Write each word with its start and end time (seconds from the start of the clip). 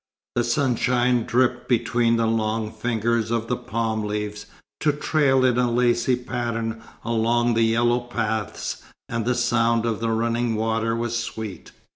The 0.33 0.43
sunshine 0.43 1.25
dripped 1.25 1.69
between 1.69 2.15
the 2.15 2.25
long 2.25 2.71
fingers 2.71 3.29
of 3.29 3.45
the 3.47 3.55
palm 3.55 4.03
leaves, 4.03 4.47
to 4.79 4.91
trail 4.91 5.45
in 5.45 5.59
a 5.59 5.69
lacy 5.69 6.15
pattern 6.15 6.81
along 7.05 7.53
the 7.53 7.61
yellow 7.61 7.99
paths, 7.99 8.81
and 9.07 9.25
the 9.25 9.35
sound 9.35 9.85
of 9.85 9.99
the 9.99 10.09
running 10.09 10.55
water 10.55 10.95
was 10.95 11.15
sweet. 11.19 11.71